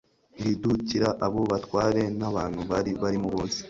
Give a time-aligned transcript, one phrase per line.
[0.39, 3.59] iridukira abo batware n abantu bari barimo bose